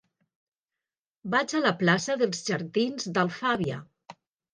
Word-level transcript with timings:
Vaig 1.35 1.53
a 1.59 1.61
la 1.65 1.73
plaça 1.81 2.15
dels 2.21 2.39
Jardins 2.47 3.07
d'Alfàbia. 3.19 3.79